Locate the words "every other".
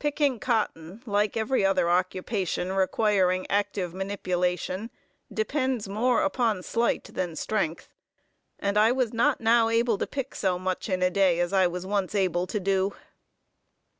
1.36-1.88